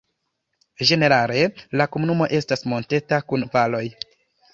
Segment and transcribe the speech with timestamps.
[0.91, 1.43] Ĝenerale
[1.81, 3.83] la komunumo estas monteta kun valoj.